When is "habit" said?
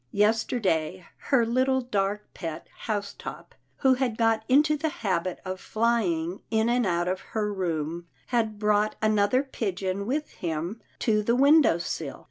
4.89-5.39